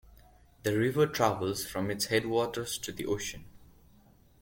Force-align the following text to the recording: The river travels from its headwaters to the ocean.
The 0.63 0.75
river 0.75 1.05
travels 1.05 1.63
from 1.63 1.91
its 1.91 2.05
headwaters 2.05 2.79
to 2.79 2.91
the 2.91 3.05
ocean. 3.05 3.45